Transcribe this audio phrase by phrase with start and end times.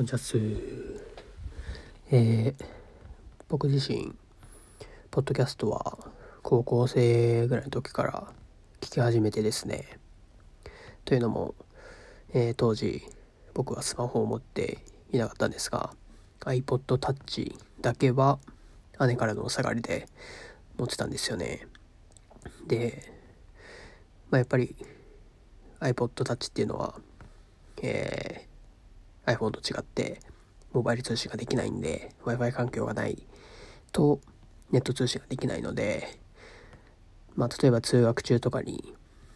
[0.00, 0.38] こんにちはす。
[2.10, 2.64] えー、
[3.50, 4.14] 僕自身、
[5.10, 5.98] ポッドキャストは
[6.42, 8.32] 高校生ぐらいの時から
[8.80, 9.98] 聞き始めてですね。
[11.04, 11.54] というのも、
[12.32, 13.02] えー、当時
[13.52, 14.78] 僕はスマホを持って
[15.12, 15.90] いなかったんですが、
[16.46, 18.38] iPod Touch だけは
[19.06, 20.08] 姉からのお下がりで
[20.78, 21.66] 持ってたんですよね。
[22.66, 23.02] で、
[24.30, 24.74] まあ、やっぱり
[25.80, 26.94] iPod Touch っていうのは、
[27.82, 28.49] えー
[29.34, 30.20] iPhone と違って
[30.72, 33.26] モバイル通信ができないんで Wi-Fi 環境がない
[33.92, 34.20] と
[34.70, 36.20] ネット通信ができないので
[37.34, 38.94] まあ例えば通学中とかに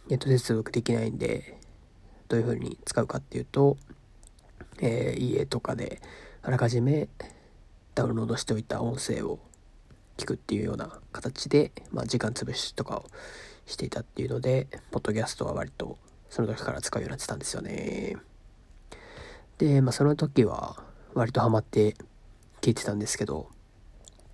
[0.09, 1.59] ネット接続できないんで
[2.29, 3.77] どういう風に使うかっていうと、
[4.81, 6.01] えー、家とかで
[6.43, 7.09] あらかじめ
[7.95, 9.39] ダウンロードしておいた音声を
[10.17, 13.07] 聞くっていうような形で、まあ、時間潰しとかを
[13.67, 18.17] していたっていうのでポッドキャストは割とその時から使うようになってたんですよね。
[19.59, 20.77] で、まあ、その時は
[21.15, 21.95] 割とハマって
[22.61, 23.49] 聞いてたんですけど、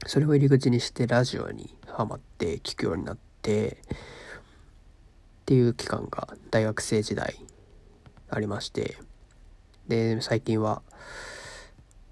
[0.06, 7.34] それを入り口にしてラジオにハマって聞くようになって、っていう期間が大学生時代
[8.30, 8.96] ありまして、
[9.88, 10.82] で、最近は、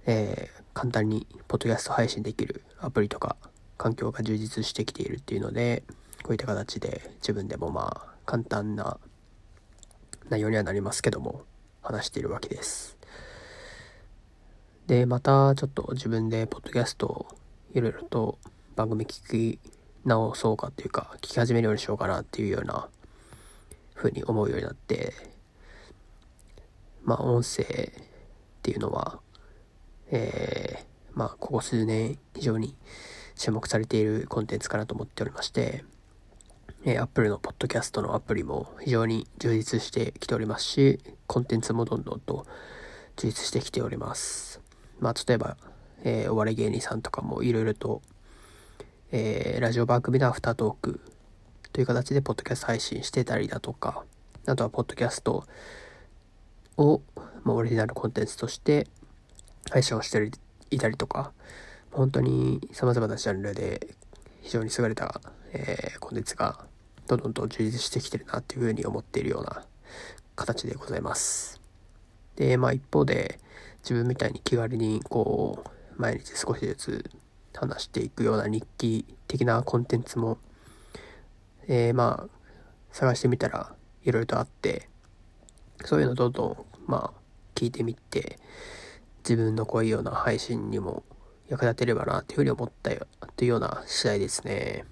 [0.07, 3.37] えー、簡単にポッドキャスト配信できるアプリとか
[3.77, 5.85] 環境が充実してきているっていうので、
[6.25, 8.99] こういった形で自分でもまあ簡単な
[10.29, 11.45] 内容にはなりますけども、
[11.81, 12.98] 話しているわけです。
[14.89, 17.27] で、またちょっと自分でポッドキャストを
[17.75, 18.39] いろいろと
[18.75, 19.61] 番組聞き
[20.07, 22.89] 直そうかっていうか、聞き始めるようにしようかなっていうような
[23.95, 25.13] 風に思うようになって、
[27.05, 27.67] まあ音声っ
[28.63, 29.21] ていうのは、
[30.11, 32.75] えー、まあここ数年非常に
[33.37, 35.85] 注目されているコンテンツかなと思っておりまして、
[36.87, 42.47] えー、Apple のポッドキャストのアプリも非常に充実してきておりますし、コンテンツもどんどんと
[43.17, 44.67] 充実してきております。
[45.01, 45.57] まあ、例えば、
[46.05, 48.03] えー、お笑い芸人さんとかもいろいろと、
[49.13, 51.01] えー、ラジオ番組のアフタートーク
[51.73, 54.05] という形でポッドキャスト配信してたりだとか、
[54.47, 55.45] あとはポッドキャスト
[56.77, 57.01] を、
[57.45, 58.87] まあ、オリジナルコンテンツとして
[59.71, 60.31] 配信をして
[60.71, 61.33] いたりとか、
[61.91, 63.89] 本当に様々なジャンルで
[64.43, 65.21] 非常に優れた、
[65.53, 66.65] えー、コンテンツが
[67.07, 69.65] どんどんと充実してきてるなっていうふうに思っているような
[70.37, 71.61] 形でございます。
[72.37, 73.41] で、まあ一方で、
[73.83, 75.65] 自分みたいに気軽にこ
[75.97, 77.11] う毎日少しずつ
[77.55, 80.39] 話していくような日記的なコンテンツも、
[81.67, 82.39] えー、まあ
[82.93, 83.73] 探してみたら
[84.05, 84.89] いろいろとあって
[85.85, 86.57] そういうのどんどん
[86.87, 87.21] まあ
[87.55, 88.39] 聞いてみて
[89.25, 91.03] 自分のこういような配信にも
[91.49, 93.07] 役立てればなっていうふうに思ったよ
[93.37, 94.85] というような次第ですね。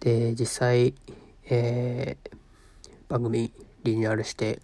[0.00, 0.94] で実際、
[1.48, 2.36] えー、
[3.08, 3.52] 番組
[3.84, 4.60] リニューアルして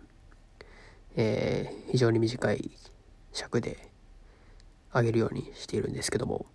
[1.20, 2.70] えー、非常に短い
[3.32, 3.90] 尺で
[4.94, 6.46] 上げるようにしているんですけども、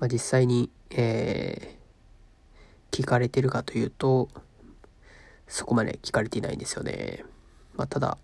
[0.00, 4.28] まあ、実際に、えー、聞かれてるかというと
[5.46, 7.24] そこまで聞かれていないんですよね。
[7.76, 8.18] まあ、ただ、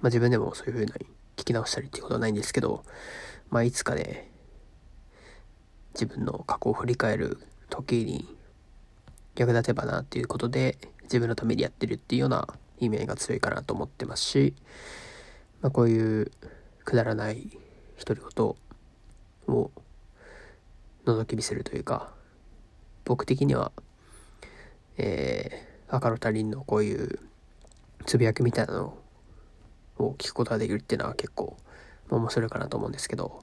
[0.00, 0.92] まあ、自分でもそういうふうに
[1.36, 2.84] 聞き直したりっていうことはないんですけど、
[3.50, 4.30] まあ、いつかね
[5.94, 7.40] 自分の過去を振り返る
[7.70, 8.24] 時に
[9.34, 12.46] 役立てばなっていうことで自分のためにやってるっていうような
[12.78, 14.54] 意味合いが強いかなと思ってますし、
[15.62, 16.30] まあ、こういう
[16.84, 17.50] くだらない
[18.04, 18.46] 独り言
[19.54, 19.70] を
[21.06, 22.12] 覗き見せるというか
[23.04, 23.72] 僕的には、
[24.98, 27.20] えー、赤の他人のこういう
[28.04, 28.98] つぶやきみたいなの
[29.98, 31.56] を聞くことができるっていうのは結構、
[32.08, 33.42] 面白いかなと思うんですけど、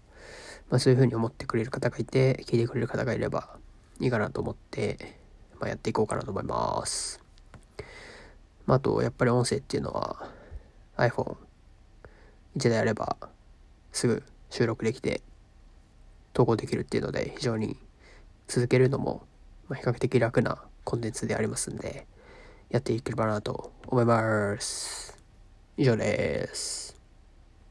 [0.69, 3.57] まあ、そういうふうに思ってくれる方がいて聞いてくれる方がいれば
[3.99, 5.19] いいかなと思って、
[5.59, 7.22] まあ、やっていこうかなと思います。
[8.65, 10.29] まあ、あと、やっぱり音声っていうのは
[10.97, 11.35] iPhone
[12.55, 13.17] 1台あれば
[13.91, 15.21] すぐ収録できて
[16.33, 17.77] 投稿できるっていうので非常に
[18.47, 19.23] 続けるのも
[19.69, 22.05] 比較的楽なコンテンツでありますんで
[22.69, 25.17] やっていければなと思います。
[25.77, 26.92] 以上です。